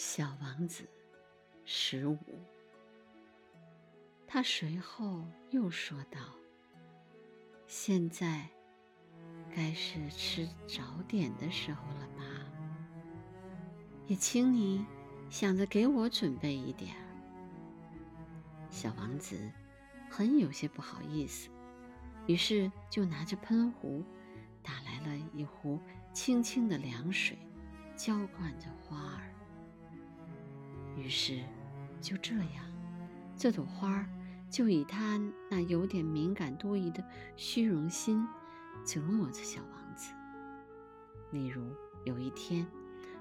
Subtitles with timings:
[0.00, 0.84] 小王子
[1.64, 2.18] 十五，
[4.28, 6.20] 他随后又说道
[7.66, 8.48] ：“现在
[9.52, 12.22] 该是吃早点的时候了吧？
[14.06, 14.86] 也请你
[15.28, 16.94] 想着给我准备一点。”
[18.70, 19.50] 小王子
[20.08, 21.48] 很有些不好意思，
[22.28, 24.04] 于是就拿着喷壶
[24.62, 25.80] 打来了一壶
[26.12, 27.36] 清清的凉水，
[27.96, 29.34] 浇灌着花儿。
[30.98, 31.40] 于是，
[32.00, 32.64] 就这样，
[33.36, 34.04] 这朵花
[34.50, 37.02] 就以他那有点敏感多疑的
[37.36, 38.26] 虚荣心
[38.84, 40.12] 折磨着小王子。
[41.30, 41.72] 例如，
[42.04, 42.66] 有一天，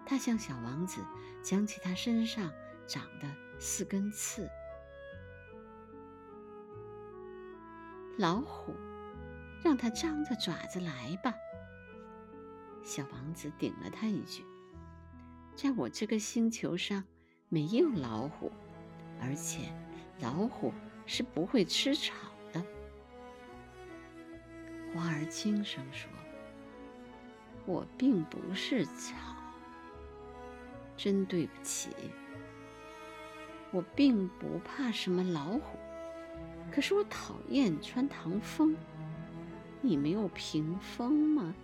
[0.05, 1.01] 他向小王子
[1.43, 2.51] 讲起他身上
[2.87, 3.27] 长的
[3.59, 4.49] 四根刺。
[8.17, 8.73] 老虎，
[9.63, 11.33] 让他张着爪子来吧。
[12.81, 14.43] 小王子顶了他一句
[15.55, 17.03] ：“在我这个星球上。”
[17.49, 18.51] 没有老虎，
[19.21, 19.71] 而且
[20.19, 20.73] 老虎
[21.05, 22.13] 是不会吃草
[22.51, 22.61] 的。
[24.93, 26.09] 花儿轻声说
[27.65, 29.15] ：“我并不是草，
[30.97, 31.89] 真对不起。
[33.71, 35.77] 我并不怕什么老虎，
[36.69, 38.75] 可是我讨厌穿堂风。
[39.81, 41.55] 你没有屏风吗？”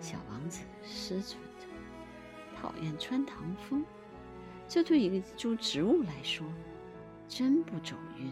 [0.00, 1.66] 小王子失准着，
[2.58, 3.84] 讨厌穿堂风。
[4.68, 6.46] 这对一株植物来说，
[7.26, 8.30] 真不走运。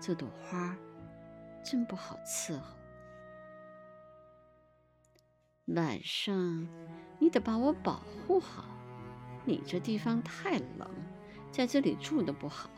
[0.00, 0.74] 这朵花
[1.62, 2.74] 真不好伺候。
[5.66, 6.66] 晚上
[7.18, 8.64] 你得把我保护好。
[9.44, 10.88] 你这地方太冷，
[11.50, 12.70] 在这里住的不好。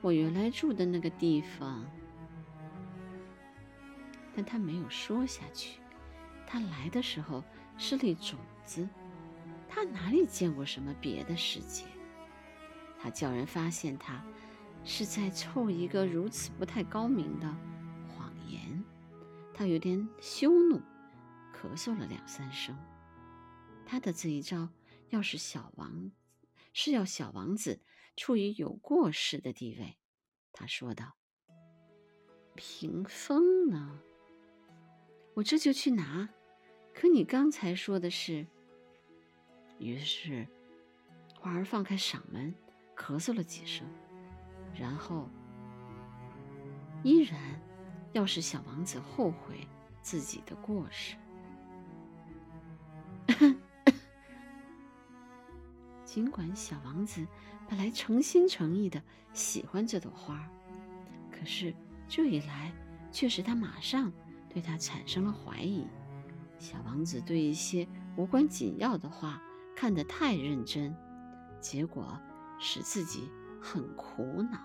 [0.00, 1.84] 我原来住的那个地方……
[4.34, 5.78] 但他没有说下去。
[6.46, 7.44] 他来的时候
[7.78, 8.88] 是粒种子，
[9.68, 11.84] 他哪里见过什么别的世界？
[13.02, 14.22] 他叫人发现他
[14.84, 17.46] 是在凑一个如此不太高明的
[18.08, 18.84] 谎言，
[19.54, 20.78] 他有点羞怒，
[21.54, 22.76] 咳嗽了两三声。
[23.86, 24.68] 他的这一招，
[25.08, 26.12] 要是小王
[26.74, 27.80] 是要小王子
[28.16, 29.96] 处于有过失的地位，
[30.52, 31.16] 他说道
[32.54, 33.98] ：“屏风呢？
[35.34, 36.28] 我这就去拿。
[36.92, 38.46] 可你刚才说的是……”
[39.80, 40.46] 于是
[41.38, 42.54] 花儿放开嗓门。
[43.00, 43.86] 咳嗽了几声，
[44.78, 45.26] 然后
[47.02, 47.40] 依然
[48.12, 49.66] 要使小王子后悔
[50.02, 51.16] 自己的过失。
[56.04, 57.26] 尽管小王子
[57.66, 59.02] 本来诚心诚意的
[59.32, 60.46] 喜欢这朵花，
[61.32, 61.74] 可是
[62.06, 62.70] 这一来
[63.10, 64.12] 却使他马上
[64.50, 65.86] 对他产生了怀疑。
[66.58, 69.40] 小王子对一些无关紧要的话
[69.74, 70.94] 看得太认真，
[71.62, 72.20] 结果。
[72.60, 73.28] 使自己
[73.60, 74.60] 很苦恼。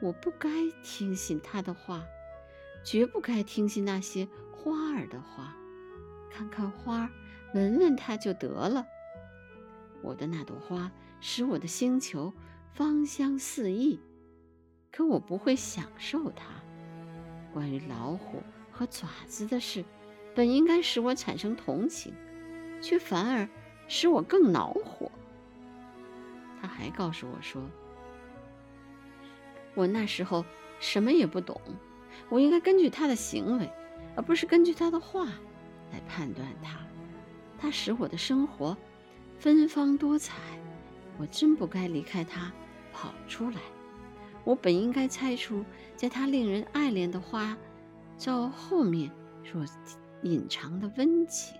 [0.02, 0.48] 我不该
[0.82, 2.02] 听信他的话，
[2.84, 5.56] 绝不该听信那些花儿的话。
[6.30, 7.10] 看看花，
[7.54, 8.84] 闻闻它就得了。
[10.02, 10.90] 我的那朵花
[11.20, 12.32] 使我的星球
[12.74, 13.98] 芳香四溢，
[14.92, 16.46] 可我不会享受它。
[17.54, 19.84] 关于老虎和爪子的事，
[20.34, 22.12] 本应该使我产生同情。”
[22.80, 23.48] 却反而
[23.88, 25.10] 使我更恼火。
[26.60, 27.62] 他还告诉我说
[29.74, 30.44] ：“我那时候
[30.80, 31.60] 什么也不懂，
[32.28, 33.70] 我应该根据他的行为，
[34.16, 35.26] 而不是根据他的话
[35.92, 36.78] 来判断他。
[37.58, 38.76] 他使我的生活
[39.38, 40.34] 芬芳多彩，
[41.18, 42.52] 我真不该离开他
[42.92, 43.60] 跑出来。
[44.44, 47.56] 我本应该猜出，在他令人爱怜的花
[48.16, 49.10] 照后面
[49.44, 49.64] 所
[50.22, 51.56] 隐藏的温情。”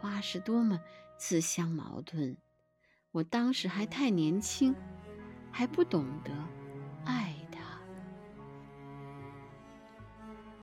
[0.00, 0.80] 花是多么
[1.18, 2.36] 自相矛盾！
[3.12, 4.74] 我当时还太年轻，
[5.52, 6.32] 还不懂得
[7.04, 7.34] 爱。